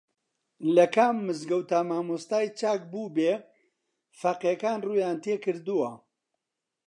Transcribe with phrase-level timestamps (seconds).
[0.75, 3.33] لە کام مزگەوتدا مامۆستای چاک بووبێ
[4.19, 5.91] فەقێکان ڕوویان تێکردووە